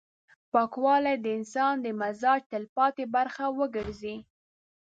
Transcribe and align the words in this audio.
پاکوالی 0.51 1.15
د 1.19 1.25
انسان 1.37 1.73
د 1.81 1.87
مزاج 2.01 2.41
تلپاتې 2.51 3.05
برخه 3.15 3.45
وګرځي. 3.59 4.15